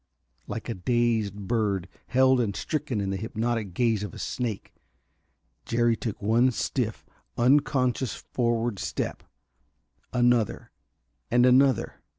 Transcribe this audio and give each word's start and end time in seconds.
Like 0.47 0.67
a 0.67 0.73
dazed 0.73 1.35
bird, 1.47 1.87
held 2.07 2.41
and 2.41 2.55
stricken 2.55 2.99
in 2.99 3.11
the 3.11 3.17
hypnotic 3.17 3.75
gaze 3.75 4.01
of 4.01 4.15
a 4.15 4.17
snake, 4.17 4.73
Jerry 5.63 5.95
took 5.95 6.19
one 6.19 6.49
stiff, 6.49 7.05
unconscious 7.37 8.15
forward 8.15 8.79
step. 8.79 9.21
Another, 10.11 10.71
and 11.29 11.45
another. 11.45 12.01